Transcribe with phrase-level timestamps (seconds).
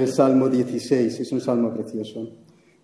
[0.00, 2.30] El Salmo 16 es un salmo precioso.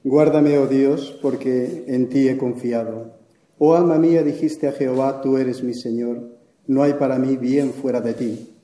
[0.05, 3.15] Guárdame, oh Dios, porque en ti he confiado.
[3.57, 6.29] Oh alma mía, dijiste a Jehová, tú eres mi Señor,
[6.67, 8.55] no hay para mí bien fuera de ti.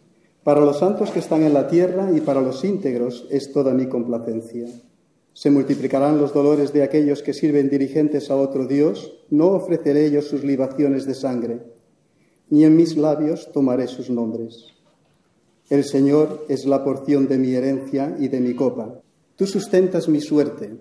[0.44, 3.86] Para los santos que están en la tierra y para los íntegros es toda mi
[3.86, 4.66] complacencia.
[5.32, 10.26] Se multiplicarán los dolores de aquellos que sirven dirigentes a otro Dios, no ofreceré ellos
[10.26, 11.62] sus libaciones de sangre,
[12.50, 14.66] ni en mis labios tomaré sus nombres.
[15.72, 19.00] El Señor es la porción de mi herencia y de mi copa.
[19.36, 20.76] Tú sustentas mi suerte.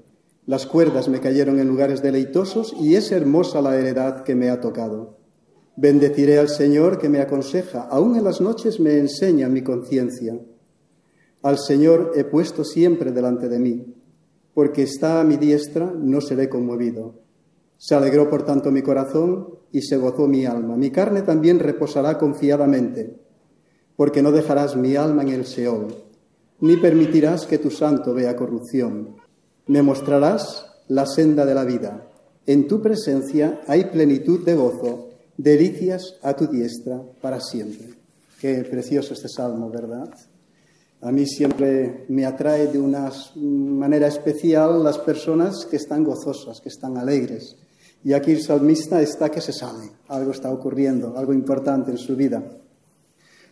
[0.45, 4.59] Las cuerdas me cayeron en lugares deleitosos y es hermosa la heredad que me ha
[4.59, 5.17] tocado.
[5.77, 10.37] Bendeciré al Señor que me aconseja, aún en las noches me enseña mi conciencia.
[11.41, 13.95] Al Señor he puesto siempre delante de mí,
[14.53, 17.15] porque está a mi diestra, no seré conmovido.
[17.77, 20.75] Se alegró por tanto mi corazón y se gozó mi alma.
[20.75, 23.20] Mi carne también reposará confiadamente
[24.01, 25.93] porque no dejarás mi alma en el Seol,
[26.61, 29.17] ni permitirás que tu santo vea corrupción.
[29.67, 32.07] Me mostrarás la senda de la vida.
[32.47, 37.93] En tu presencia hay plenitud de gozo, delicias a tu diestra para siempre.
[38.39, 40.09] Qué precioso este salmo, ¿verdad?
[41.01, 46.69] A mí siempre me atrae de una manera especial las personas que están gozosas, que
[46.69, 47.55] están alegres.
[48.03, 52.15] Y aquí el salmista está que se sabe, algo está ocurriendo, algo importante en su
[52.15, 52.41] vida.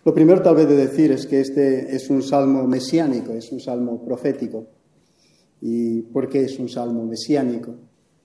[0.10, 3.60] Lo primero tal vez de decir es que este es un salmo mesiánico, es un
[3.60, 4.66] salmo profético.
[5.62, 7.76] ¿Y por qué es un salmo mesiánico?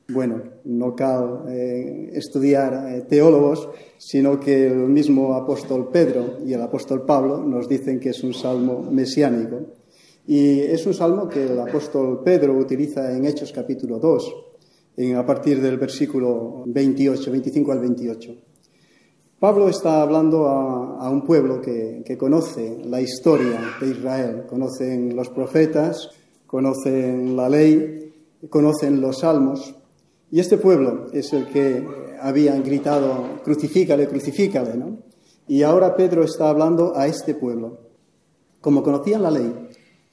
[0.08, 3.68] Bueno, no cal eh, estudiar eh, teólogos,
[3.98, 8.32] sino que el mismo apóstol Pedro y el apóstol Pablo nos dicen que es un
[8.32, 9.60] salmo mesiánico.
[10.26, 14.34] Y es un salmo que el apóstol Pedro utiliza en Hechos capítulo 2,
[14.96, 18.53] en, a partir del versículo 28, 25 al 28.
[19.45, 26.09] Pablo está hablando a, un pueblo que, conoce la historia de Israel, conocen los profetas,
[26.47, 28.11] conocen la ley,
[28.48, 29.75] conocen los salmos,
[30.31, 31.87] y este pueblo es el que
[32.22, 34.97] habían gritado, crucifícale, crucifícale, ¿no?
[35.47, 37.81] Y ahora Pedro está hablando a este pueblo.
[38.62, 39.69] Como conocían la ley,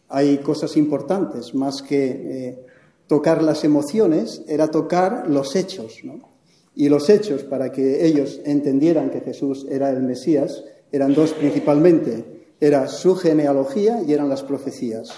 [0.09, 2.65] hay cosas importantes, más que eh,
[3.07, 6.30] tocar las emociones, era tocar los hechos, ¿no?
[6.75, 12.41] Y los hechos para que ellos entendieran que Jesús era el Mesías eran dos principalmente.
[12.59, 15.09] Era su genealogía y eran las profecías.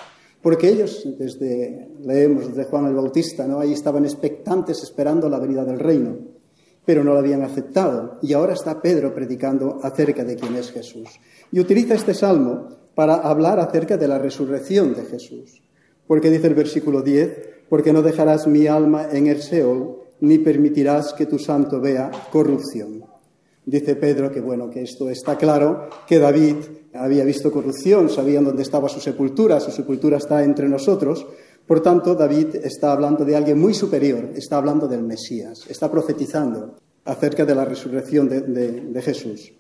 [0.42, 3.60] Porque ellos, desde, leemos desde Juan el Bautista, ¿no?
[3.60, 6.18] Ahí estaban expectantes esperando la venida del reino,
[6.86, 8.20] pero no lo habían aceptado.
[8.22, 11.10] Y ahora está Pedro predicando acerca de quién es Jesús.
[11.52, 15.62] Y utiliza este salmo para hablar acerca de la resurrección de Jesús.
[16.08, 21.14] Porque dice el versículo 10, porque no dejarás mi alma en el Seol ni permitirás
[21.14, 23.04] que tu santo vea corrupción.
[23.66, 26.56] Dice Pedro que bueno, que esto está claro, que David
[26.94, 31.26] había visto corrupción, sabían dónde estaba su sepultura, su sepultura está entre nosotros.
[31.68, 36.76] Por tanto, David está hablando de alguien muy superior, está hablando del Mesías, está profetizando
[37.04, 39.52] acerca de la resurrección de, de Jesús.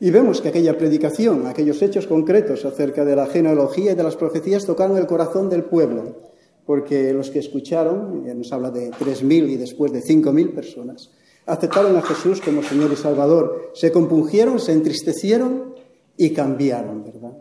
[0.00, 4.16] Y vemos que aquella predicación, aquellos hechos concretos acerca de la genealogía y de las
[4.16, 6.33] profecías tocaron el corazón del pueblo
[6.66, 11.10] porque los que escucharon, nos habla de 3.000 y después de 5.000 personas,
[11.46, 15.74] aceptaron a Jesús como Señor y Salvador, se compungieron, se entristecieron
[16.16, 17.36] y cambiaron, ¿verdad?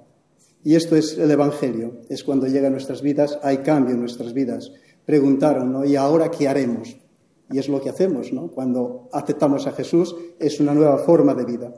[0.64, 4.34] Y esto es el Evangelio, es cuando llega a nuestras vidas, hay cambio en nuestras
[4.34, 4.72] vidas.
[5.06, 5.86] Preguntaron, ¿no?
[5.86, 6.96] ¿Y ahora qué haremos?
[7.52, 8.48] Y es lo que hacemos, ¿no?
[8.48, 11.74] Cuando aceptamos a Jesús, es una nueva forma de vida.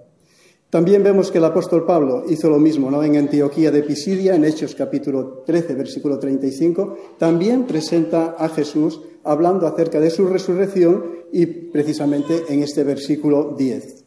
[0.76, 3.02] También vemos que el apóstol Pablo hizo lo mismo ¿no?
[3.02, 6.98] en Antioquía de Pisidia, en Hechos capítulo 13, versículo 35.
[7.18, 14.04] También presenta a Jesús hablando acerca de su resurrección y precisamente en este versículo 10.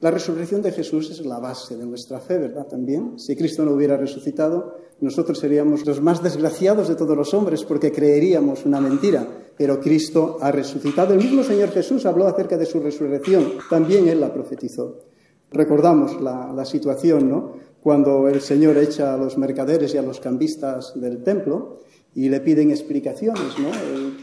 [0.00, 2.66] La resurrección de Jesús es la base de nuestra fe, ¿verdad?
[2.66, 3.16] También.
[3.16, 7.92] Si Cristo no hubiera resucitado, nosotros seríamos los más desgraciados de todos los hombres porque
[7.92, 9.28] creeríamos una mentira.
[9.56, 11.14] Pero Cristo ha resucitado.
[11.14, 13.52] El mismo Señor Jesús habló acerca de su resurrección.
[13.70, 15.13] También Él la profetizó.
[15.54, 17.52] Recordamos la, situación, ¿no?
[17.80, 21.78] Cuando el Señor echa a los mercaderes y a los cambistas del templo
[22.12, 23.68] y le piden explicaciones, ¿no?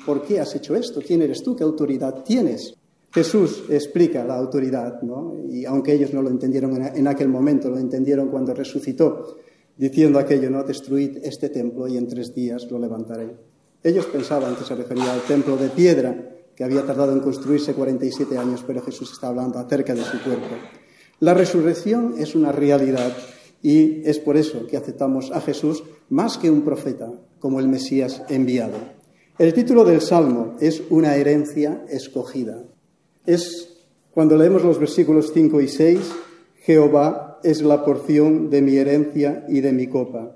[0.05, 0.99] ¿Por qué has hecho esto?
[1.05, 1.55] ¿Quién eres tú?
[1.55, 2.75] ¿Qué autoridad tienes?
[3.13, 5.33] Jesús explica la autoridad, ¿no?
[5.49, 9.37] Y aunque ellos no lo entendieron en aquel momento, lo entendieron cuando resucitó,
[9.77, 10.63] diciendo aquello, ¿no?
[10.63, 13.37] Destruid este templo y en tres días lo levantaré.
[13.81, 16.13] Ellos pensaban que se refería al templo de piedra,
[16.53, 20.80] que había tardado en construirse 47 años, pero Jesús está hablando acerca de su cuerpo.
[21.21, 23.15] La resurrección es una realidad
[23.61, 28.23] y es por eso que aceptamos a Jesús más que un profeta, como el Mesías
[28.27, 28.79] enviado.
[29.37, 32.63] El título del Salmo es una herencia escogida.
[33.23, 35.99] Es cuando leemos los versículos 5 y 6,
[36.55, 40.35] Jehová es la porción de mi herencia y de mi copa.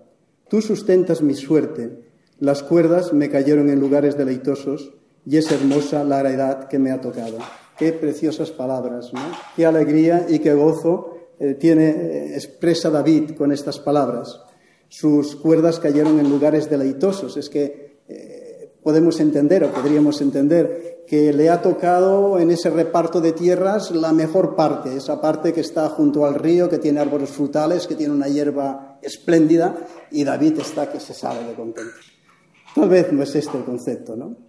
[0.49, 1.97] Tú sustentas mi suerte.
[2.37, 4.93] Las cuerdas me cayeron en lugares deleitosos
[5.25, 7.39] y es hermosa la heredad que me ha tocado.
[7.77, 9.21] Qué preciosas palabras, ¿no?
[9.55, 14.39] Qué alegría y qué gozo eh, tiene, eh, expresa David con estas palabras.
[14.87, 17.35] Sus cuerdas cayeron en lugares deleitosos.
[17.35, 23.19] Es que eh, podemos entender o podríamos entender que le ha tocado en ese reparto
[23.19, 27.29] de tierras la mejor parte, esa parte que está junto al río, que tiene árboles
[27.29, 29.75] frutales, que tiene una hierba espléndida,
[30.11, 31.93] y David está que se sale de contento.
[32.73, 34.44] Tal vez no es este el concepto, ¿no?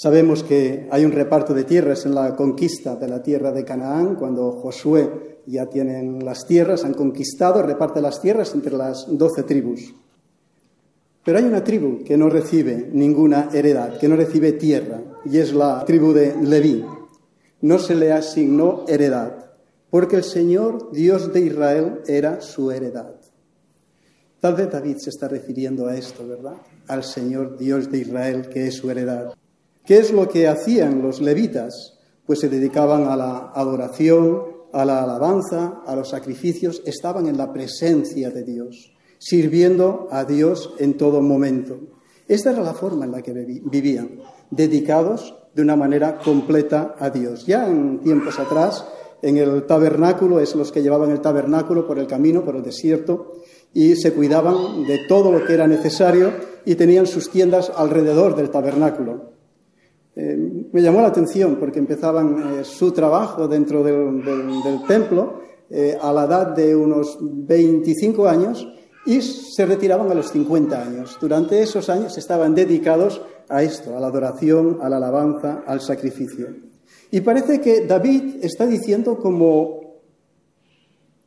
[0.00, 4.14] Sabemos que hay un reparto de tierras en la conquista de la tierra de Canaán,
[4.14, 9.92] cuando Josué ya tienen las tierras, han conquistado, reparte las tierras entre las doce tribus.
[11.24, 15.52] Pero hay una tribu que no recibe ninguna heredad, que no recibe tierra, y es
[15.52, 16.84] la tribu de Leví.
[17.62, 19.50] No se le asignó heredad,
[19.90, 23.16] porque el Señor, Dios de Israel, era su heredad.
[24.38, 26.54] Tal vez David se está refiriendo a esto, ¿verdad?
[26.86, 29.34] Al Señor, Dios de Israel, que es su heredad.
[29.88, 31.98] ¿Qué es lo que hacían los levitas?
[32.26, 37.54] Pues se dedicaban a la adoración, a la alabanza, a los sacrificios, estaban en la
[37.54, 41.78] presencia de Dios, sirviendo a Dios en todo momento.
[42.28, 44.20] Esta era la forma en la que vivían,
[44.50, 47.46] dedicados de una manera completa a Dios.
[47.46, 48.84] Ya en tiempos atrás,
[49.22, 53.38] en el tabernáculo, es los que llevaban el tabernáculo por el camino, por el desierto,
[53.72, 56.34] y se cuidaban de todo lo que era necesario
[56.66, 59.37] y tenían sus tiendas alrededor del tabernáculo.
[60.20, 64.20] Eh, me llamó la atención porque empezaban eh, su trabajo dentro del,
[64.88, 68.66] templo eh, a la edad de unos 25 años
[69.06, 71.16] y se retiraban a los 50 años.
[71.20, 76.48] Durante esos años estaban dedicados a esto, a la adoración, a la alabanza, al sacrificio.
[77.12, 80.00] Y parece que David está diciendo como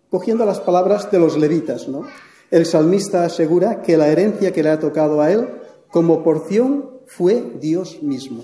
[0.10, 2.04] cogiendo las palabras de los levitas, ¿no?
[2.52, 5.48] El salmista asegura que la herencia que le ha tocado a él
[5.90, 8.44] como porción fue Dios mismo.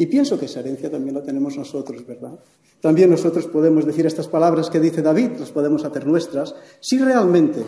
[0.00, 2.32] Y pienso que esa herencia también la tenemos nosotros, ¿verdad?
[2.80, 7.62] También nosotros podemos decir estas palabras que dice David, las podemos hacer nuestras, si realmente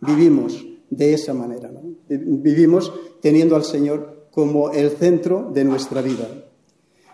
[0.00, 1.82] vivimos de esa manera, ¿no?
[2.08, 6.26] Vivimos teniendo al Señor como el centro de nuestra vida.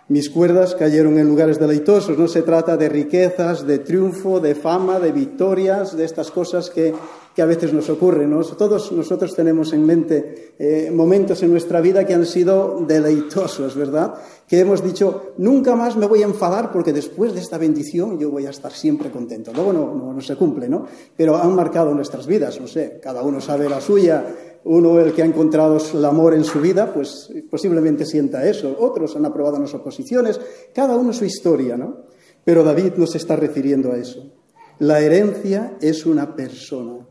[0.08, 2.16] Mis cuerdas cayeron en lugares deleitosos.
[2.16, 6.94] No se trata de riquezas, de triunfo, de fama, de victorias, de estas cosas que
[7.36, 8.26] que a veces nos ocurre.
[8.56, 14.14] Todos nosotros tenemos en mente eh, momentos en nuestra vida que han sido deleitosos, ¿verdad?
[14.48, 18.30] Que hemos dicho, nunca más me voy a enfadar porque después de esta bendición yo
[18.30, 19.52] voy a estar siempre contento.
[19.52, 20.86] Luego no, no se cumple, ¿no?
[21.14, 24.24] Pero han marcado nuestras vidas, no sé, cada uno sabe la suya.
[24.64, 28.74] Uno, el que ha encontrado el amor en su vida, pues posiblemente sienta eso.
[28.80, 30.40] Otros han aprobado las oposiciones.
[30.74, 31.98] Cada uno su historia, ¿no?
[32.44, 34.32] Pero David no se está refiriendo a eso.
[34.78, 37.06] La herencia es una persona.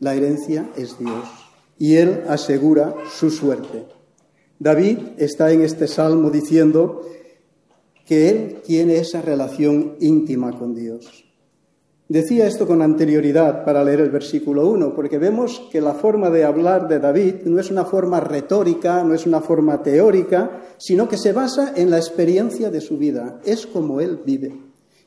[0.00, 1.24] La herencia es Dios
[1.78, 3.84] y Él asegura su suerte.
[4.58, 7.02] David está en este salmo diciendo
[8.06, 11.24] que Él tiene esa relación íntima con Dios.
[12.08, 16.44] Decía esto con anterioridad para leer el versículo 1, porque vemos que la forma de
[16.44, 21.16] hablar de David no es una forma retórica, no es una forma teórica, sino que
[21.16, 23.40] se basa en la experiencia de su vida.
[23.44, 24.52] Es como Él vive.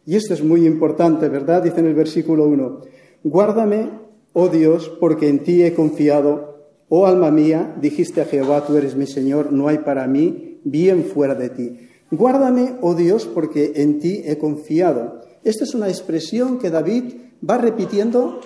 [0.05, 1.63] Y esto es muy importante, ¿verdad?
[1.63, 2.81] Dice en el versículo 1,
[3.23, 4.02] guárdame
[4.33, 6.67] Oh Dios, porque en ti he confiado.
[6.89, 11.05] Oh alma mía, dijiste a Jehová, tú eres mi Señor, no hay para mí bien
[11.05, 11.79] fuera de ti.
[12.11, 15.21] Guárdame, oh Dios, porque en ti he confiado.
[15.43, 17.15] Esta es una expresión que David
[17.47, 18.39] va repitiendo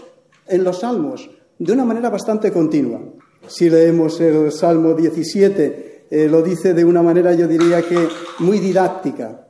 [0.47, 1.29] en los salmos
[1.59, 3.01] de una manera bastante continua.
[3.47, 8.07] Si leemos el Salmo 17, eh, lo dice de una manera, yo diría que
[8.39, 9.47] muy didáctica,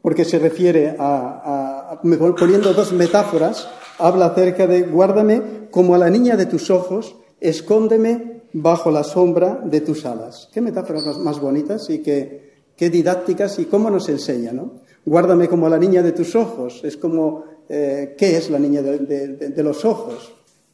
[0.00, 1.61] porque se refiere a, a
[2.02, 3.68] poniendo dos metáforas
[3.98, 9.60] habla acerca de guárdame como a la niña de tus ojos, escóndeme bajo la sombra
[9.64, 10.48] de tus alas.
[10.52, 14.80] Qué metáforas más bonitas y qué, didácticas y cómo nos enseña, ¿no?
[15.04, 16.80] Guárdame como a la niña de tus ojos.
[16.82, 20.32] Es como, eh, ¿qué es la niña de, los ojos?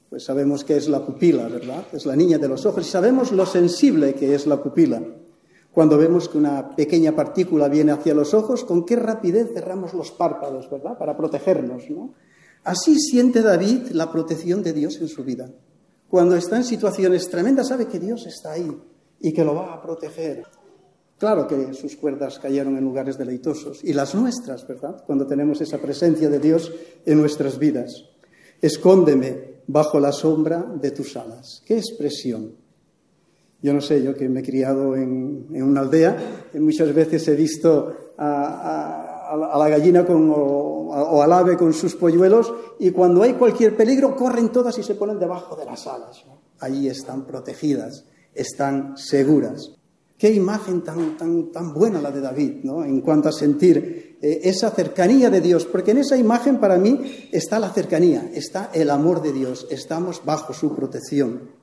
[0.08, 1.84] Pues sabemos que es la pupila, ¿verdad?
[1.92, 5.02] Es la niña de los ojos y sabemos lo sensible que es la pupila.
[5.78, 10.10] Cuando vemos que una pequeña partícula viene hacia los ojos, con qué rapidez cerramos los
[10.10, 10.98] párpados, ¿verdad?
[10.98, 12.14] Para protegernos, ¿no?
[12.64, 15.48] Así siente David la protección de Dios en su vida.
[16.08, 18.76] Cuando está en situaciones tremendas, sabe que Dios está ahí
[19.20, 20.42] y que lo va a proteger.
[21.16, 25.04] Claro que sus cuerdas cayeron en lugares deleitosos y las nuestras, ¿verdad?
[25.06, 26.72] Cuando tenemos esa presencia de Dios
[27.06, 28.04] en nuestras vidas.
[28.60, 31.62] Escóndeme bajo la sombra de tus alas.
[31.64, 32.67] ¡Qué expresión!
[33.60, 36.16] Yo no sé, yo que me he criado en, una aldea,
[36.54, 42.52] muchas veces he visto a a la gallina con, o, al ave con sus polluelos
[42.78, 46.24] y cuando hay cualquier peligro corren todas y se ponen debajo de las alas.
[46.60, 49.72] allí están protegidas, están seguras.
[50.16, 52.84] Qué imagen tan, tan, tan buena la de David, ¿no?
[52.84, 57.28] En cuanto a sentir eh, esa cercanía de Dios, porque en esa imagen para mí
[57.30, 61.57] está la cercanía, está el amor de Dios, estamos bajo su protección.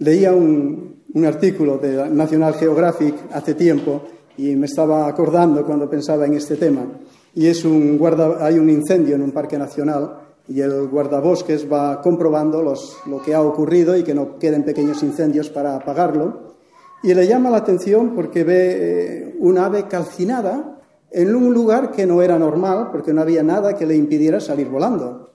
[0.00, 4.00] Leía un, artículo de National Geographic hace tiempo
[4.38, 6.86] y me estaba acordando cuando pensaba en este tema.
[7.34, 8.00] Y es un
[8.40, 10.16] hay un incendio en un parque nacional
[10.48, 15.50] y el guardabosques va comprobando lo que ha ocurrido y que no queden pequeños incendios
[15.50, 16.54] para apagarlo.
[17.02, 20.80] Y le llama la atención porque ve eh, un ave calcinada
[21.10, 24.68] en un lugar que no era normal porque no había nada que le impidiera salir
[24.70, 25.30] volando.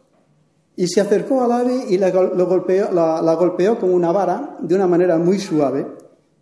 [0.77, 4.87] Y se acercó al ave y la, golpeó, la, golpeó con una vara de una
[4.87, 5.87] manera muy suave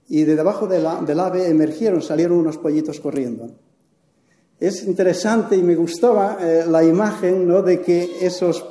[0.10, 3.50] y de debajo de la, del ave emergieron, salieron unos pollitos corriendo.
[4.60, 7.62] Es interesante y me gustaba eh, la imagen ¿no?
[7.62, 8.66] de que esos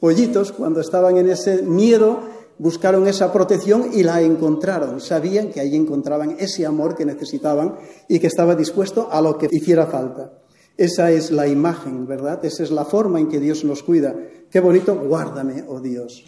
[0.00, 2.20] pollitos, cuando estaban en ese miedo,
[2.58, 5.00] buscaron esa protección y la encontraron.
[5.00, 7.76] Sabían que allí encontraban ese amor que necesitaban
[8.08, 10.32] y que estaba dispuesto a lo que hiciera falta.
[10.76, 12.44] Esa es la imagen, ¿verdad?
[12.44, 14.14] Esa es la forma en que Dios nos cuida.
[14.50, 16.24] Qué bonito, guárdame, oh Dios.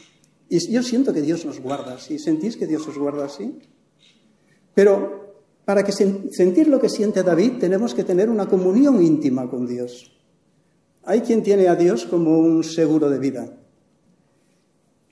[0.48, 2.18] Y yo siento que Dios nos guarda así.
[2.18, 3.58] ¿Sentís que Dios os guarda así?
[4.74, 5.28] Pero
[5.64, 10.16] para que sentir lo que siente David tenemos que tener una comunión íntima con Dios.
[11.04, 13.52] Hay quien tiene a Dios como un seguro de vida.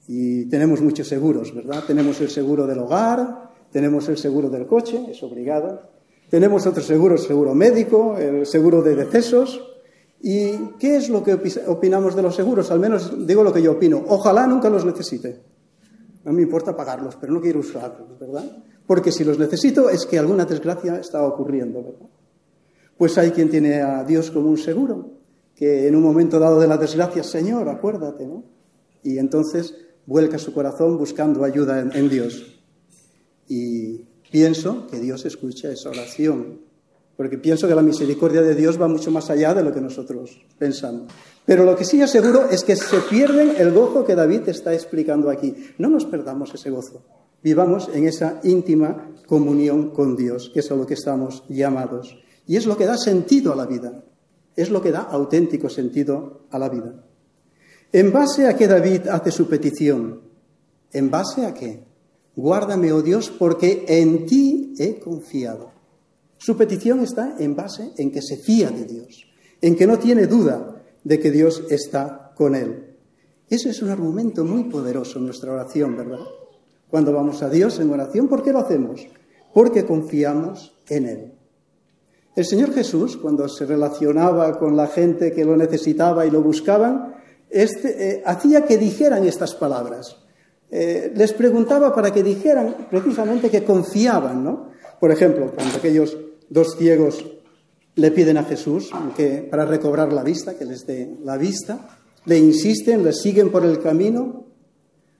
[0.09, 1.85] Y tenemos muchos seguros, ¿verdad?
[1.87, 5.96] Tenemos el seguro del hogar, tenemos el seguro del coche, es obligado.
[6.31, 9.63] Tenemos otro seguro, el seguro médico, el seguro de decesos.
[10.21, 11.35] ¿Y qué es lo que
[11.67, 12.71] opinamos de los seguros?
[12.71, 14.03] Al menos digo lo que yo opino.
[14.09, 15.41] Ojalá nunca los necesite.
[16.25, 18.45] No me importa pagarlos, pero no quiero usarlos, ¿verdad?
[18.87, 22.09] Porque si los necesito es que alguna desgracia está ocurriendo, ¿verdad?
[22.97, 25.11] Pues hay quien tiene a Dios como un seguro,
[25.55, 28.43] que en un momento dado de la desgracia, Señor, acuérdate, ¿no?
[29.03, 29.75] Y entonces
[30.07, 32.61] vuelca su corazón buscando ayuda en, Dios.
[33.49, 36.61] Y pienso que Dios escucha esa oración,
[37.17, 40.39] porque pienso que la misericordia de Dios va mucho más allá de lo que nosotros
[40.59, 41.11] pensamos.
[41.47, 45.31] Pero lo que sí aseguro es que se pierden el gozo que David está explicando
[45.31, 45.55] aquí.
[45.79, 47.03] No nos perdamos ese gozo.
[47.43, 52.19] Vivamos en esa íntima comunión con Dios, que es a lo que estamos llamados.
[52.47, 54.03] Y es lo que da sentido a la vida.
[54.57, 57.05] Es lo que da auténtico sentido a la vida.
[57.93, 60.23] ¿En base a qué David hace su petición?
[60.93, 61.85] ¿En base a qué?
[62.37, 65.73] Guárdame, oh Dios, porque en ti he confiado.
[66.39, 69.27] Su petición está en base en que se fía de Dios,
[69.63, 72.95] en que no tiene duda de que Dios está con él.
[73.49, 76.27] Ese es un argumento muy poderoso en nuestra oración, ¿verdad?
[76.89, 79.07] Cuando vamos a Dios en oración, ¿por qué lo hacemos?
[79.55, 81.33] Porque confiamos en Él.
[82.35, 87.15] El Señor Jesús, cuando se relacionaba con la gente que lo necesitaba y lo buscaban,
[87.49, 90.26] este, eh, hacía que dijeran estas palabras.
[90.71, 94.71] Eh, les preguntaba para que dijeran precisamente que confiaban, ¿no?
[94.99, 96.17] Por ejemplo, cuando aquellos
[96.49, 97.25] dos ciegos
[97.95, 102.39] le piden a Jesús que para recobrar la vista, que les dé la vista, le
[102.39, 104.47] insisten, le siguen por el camino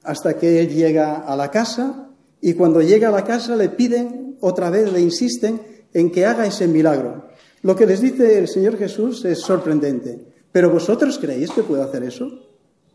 [0.03, 2.11] hasta que él llega a la casa
[2.41, 5.61] y cuando llega a la casa le piden otra vez, le insisten
[5.93, 7.29] en que haga ese milagro.
[7.63, 10.27] Lo que les dice el Señor Jesús es sorprendente.
[10.53, 12.31] ¿Pero vosotros creéis que puedo hacer eso?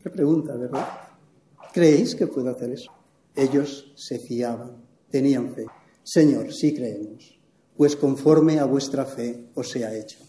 [0.01, 0.85] Qué pregunta, ¿verdad?
[1.73, 2.91] ¿Creéis que puedo hacer eso?
[3.35, 5.65] Ellos se fiaban, tenían fe.
[6.03, 7.39] Señor, sí creemos,
[7.77, 10.19] pues conforme a vuestra fe os sea hecho.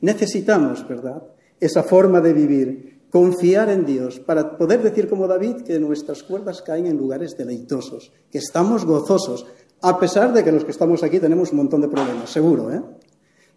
[0.00, 1.22] Necesitamos, ¿verdad?
[1.60, 6.62] Esa forma de vivir, confiar en Dios, para poder decir como David que nuestras cuerdas
[6.62, 9.46] caen en lugares deleitosos, que estamos gozosos,
[9.82, 12.82] a pesar de que los que estamos aquí tenemos un montón de problemas, seguro, ¿eh?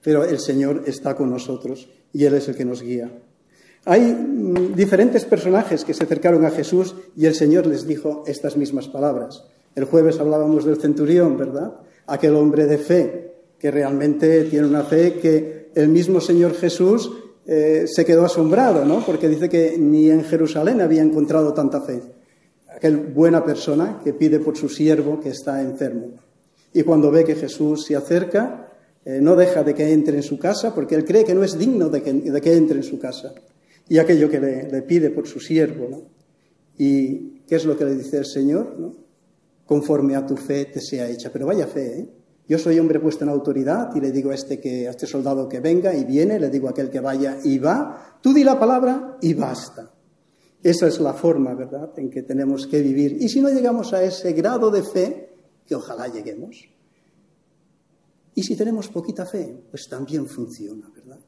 [0.01, 3.11] Pero el Señor está con nosotros y Él es el que nos guía.
[3.85, 8.57] Hay mm, diferentes personajes que se acercaron a Jesús y el Señor les dijo estas
[8.57, 9.43] mismas palabras.
[9.75, 11.73] El jueves hablábamos del centurión, ¿verdad?
[12.07, 17.11] Aquel hombre de fe, que realmente tiene una fe que el mismo Señor Jesús
[17.45, 19.03] eh, se quedó asombrado, ¿no?
[19.05, 22.01] Porque dice que ni en Jerusalén había encontrado tanta fe.
[22.75, 26.11] Aquel buena persona que pide por su siervo que está enfermo.
[26.73, 28.69] Y cuando ve que Jesús se acerca,
[29.05, 31.57] eh, no deja de que entre en su casa porque él cree que no es
[31.57, 33.33] digno de que, entre en su casa.
[33.89, 35.87] Y aquello que le, pide por su siervo.
[35.89, 36.03] ¿no?
[36.77, 38.79] ¿Y qué es lo que le dice el Señor?
[38.79, 38.93] ¿no?
[39.65, 41.31] Conforme a tu fe te sea hecha.
[41.31, 42.09] Pero vaya fe, ¿eh?
[42.49, 45.47] Yo soy hombre puesto en autoridad y le digo a este, que, a este soldado
[45.47, 48.59] que venga y viene, le digo a aquel que vaya y va, tú di la
[48.59, 49.93] palabra y basta.
[50.63, 53.17] Esa es la forma, ¿verdad?, en que tenemos que vivir.
[53.21, 55.29] Y si no llegamos a ese grado de fe,
[55.67, 56.67] que ojalá lleguemos,
[58.33, 61.19] y si tenemos poquita fe, pues también funciona, ¿verdad?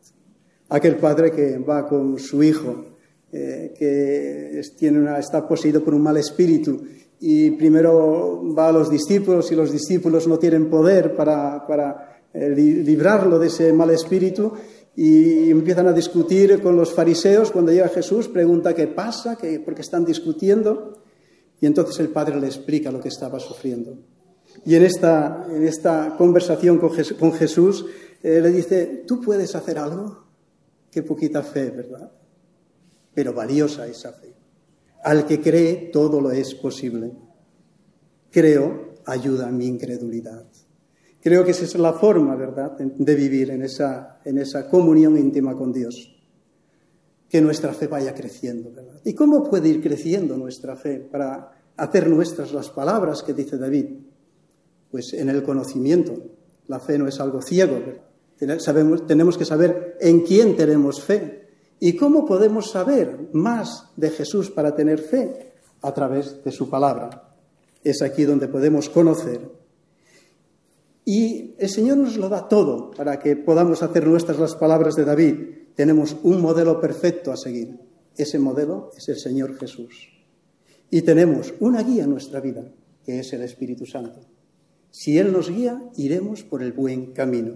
[0.72, 2.86] Aquel padre que va con su hijo,
[3.32, 6.82] eh, que tiene una, está poseído por un mal espíritu,
[7.20, 12.50] y primero va a los discípulos y los discípulos no tienen poder para, para eh,
[12.50, 14.54] librarlo de ese mal espíritu
[14.96, 17.52] y empiezan a discutir con los fariseos.
[17.52, 21.04] Cuando llega Jesús, pregunta qué pasa, qué, porque están discutiendo.
[21.60, 23.98] Y entonces el Padre le explica lo que estaba sufriendo.
[24.66, 27.86] Y en esta, en esta conversación con Jesús,
[28.24, 30.31] eh, le dice, ¿tú puedes hacer algo?
[30.92, 32.12] Qué poquita fe, ¿verdad?
[33.14, 34.34] Pero valiosa esa fe.
[35.04, 37.12] Al que cree, todo lo es posible.
[38.30, 40.46] Creo, ayuda a mi incredulidad.
[41.22, 45.56] Creo que esa es la forma, ¿verdad?, de vivir en esa, en esa comunión íntima
[45.56, 46.18] con Dios.
[47.30, 49.00] Que nuestra fe vaya creciendo, ¿verdad?
[49.06, 53.86] ¿Y cómo puede ir creciendo nuestra fe para hacer nuestras las palabras que dice David?
[54.90, 56.14] Pues en el conocimiento.
[56.68, 58.11] La fe no es algo ciego, ¿verdad?
[59.08, 61.50] Tenemos que saber en quién tenemos fe.
[61.80, 65.54] ¿Y cómo podemos saber más de Jesús para tener fe?
[65.82, 67.36] A través de su palabra.
[67.84, 69.62] Es aquí donde podemos conocer
[71.06, 75.06] y el Señor nos lo da todo para que podamos hacer nuestras las palabras de
[75.06, 75.36] David.
[75.76, 77.80] Tenemos un modelo perfecto a seguir.
[78.16, 80.10] Ese modelo es el Señor Jesús.
[80.90, 82.64] Y tenemos una guía en nuestra vida,
[83.04, 84.22] que es el Espíritu Santo.
[84.92, 87.56] Si Él nos guía, iremos por el buen camino.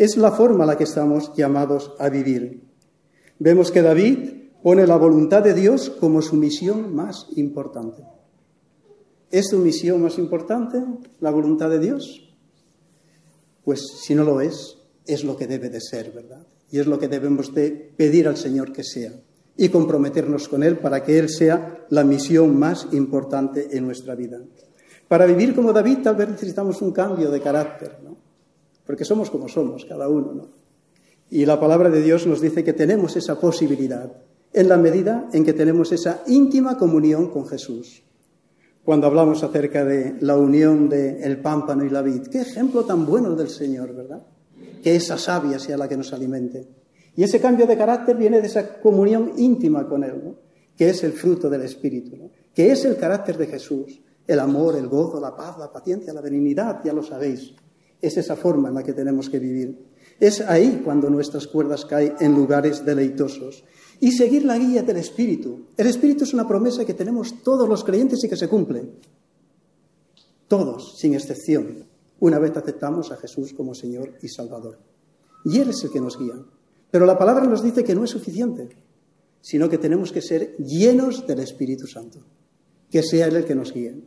[0.00, 2.62] Es la forma a la que estamos llamados a vivir.
[3.38, 4.30] Vemos que David
[4.62, 8.02] pone la voluntad de Dios como su misión más importante.
[9.30, 10.82] ¿Es su misión más importante
[11.20, 12.34] la voluntad de Dios?
[13.62, 16.46] Pues si no lo es, es lo que debe de ser, ¿verdad?
[16.70, 19.12] Y es lo que debemos de pedir al Señor que sea
[19.54, 24.40] y comprometernos con Él para que Él sea la misión más importante en nuestra vida.
[25.08, 28.29] Para vivir como David tal vez necesitamos un cambio de carácter, ¿no?
[28.90, 30.48] Porque somos como somos, cada uno, ¿no?
[31.30, 34.10] Y la palabra de Dios nos dice que tenemos esa posibilidad
[34.52, 38.02] en la medida en que tenemos esa íntima comunión con Jesús
[38.82, 42.22] cuando hablamos acerca de la unión del pámpano y la vid.
[42.32, 44.26] Qué ejemplo tan bueno del Señor, ¿verdad?
[44.82, 46.66] Que esa savia sea la que nos alimente.
[47.14, 50.34] Y ese cambio de carácter viene de esa comunión íntima con Él, ¿no?
[50.76, 52.30] que es el fruto del Espíritu, ¿no?
[52.52, 56.20] que es el carácter de Jesús, el amor, el gozo, la paz, la paciencia, la
[56.20, 57.54] benignidad, ya lo sabéis.
[58.00, 59.78] Es esa forma en la que tenemos que vivir.
[60.18, 63.64] Es ahí cuando nuestras cuerdas caen en lugares deleitosos
[64.00, 65.66] y seguir la guía del Espíritu.
[65.76, 68.90] El Espíritu es una promesa que tenemos todos los creyentes y que se cumple.
[70.48, 71.86] Todos, sin excepción,
[72.18, 74.78] una vez aceptamos a Jesús como Señor y Salvador.
[75.44, 76.34] Y Él es el que nos guía.
[76.90, 78.68] Pero la palabra nos dice que no es suficiente,
[79.40, 82.18] sino que tenemos que ser llenos del Espíritu Santo,
[82.90, 84.02] que sea Él el que nos guíe.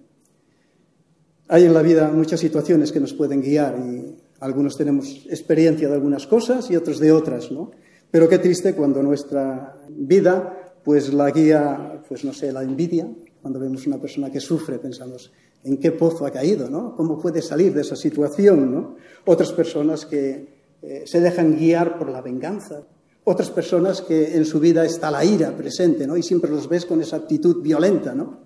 [1.47, 5.93] Hay en la vida muchas situaciones que nos pueden guiar y algunos tenemos experiencia de
[5.93, 7.71] algunas cosas y otros de otras, ¿no?
[8.11, 13.07] Pero qué triste cuando nuestra vida, pues la guía, pues no sé, la envidia,
[13.41, 15.31] cuando vemos una persona que sufre, pensamos,
[15.63, 16.69] ¿en qué pozo ha caído?
[16.69, 16.95] ¿no?
[16.95, 18.71] ¿Cómo puede salir de esa situación?
[18.71, 18.95] ¿no?
[19.25, 20.47] Otras personas que
[20.81, 22.83] eh, se dejan guiar por la venganza,
[23.23, 26.17] otras personas que en su vida está la ira presente, ¿no?
[26.17, 28.39] Y siempre los ves con esa actitud violenta, ¿no?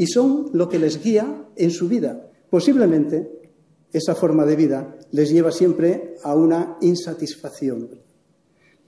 [0.00, 2.30] Y son lo que les guía en su vida.
[2.48, 3.52] Posiblemente
[3.92, 7.90] esa forma de vida les lleva siempre a una insatisfacción.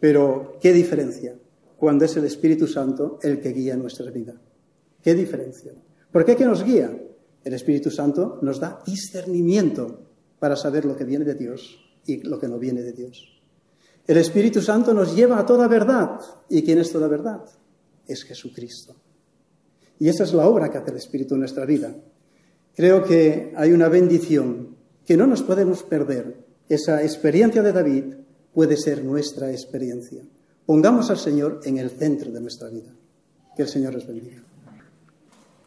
[0.00, 1.36] Pero, ¿qué diferencia
[1.76, 4.40] cuando es el Espíritu Santo el que guía nuestra vida?
[5.02, 5.74] ¿Qué diferencia?
[6.10, 6.98] ¿Por qué que nos guía?
[7.44, 10.06] El Espíritu Santo nos da discernimiento
[10.38, 13.42] para saber lo que viene de Dios y lo que no viene de Dios.
[14.06, 16.18] El Espíritu Santo nos lleva a toda verdad.
[16.48, 17.44] ¿Y quién es toda verdad?
[18.06, 18.96] Es Jesucristo.
[20.02, 21.94] Y esa es la obra que hace el Espíritu en nuestra vida.
[22.74, 24.74] Creo que hay una bendición
[25.06, 26.38] que no nos podemos perder.
[26.68, 28.04] Esa experiencia de David
[28.52, 30.24] puede ser nuestra experiencia.
[30.66, 32.92] Pongamos al Señor en el centro de nuestra vida.
[33.54, 34.42] Que el Señor les bendiga.